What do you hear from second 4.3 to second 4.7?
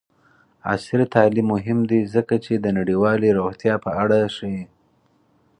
ښيي.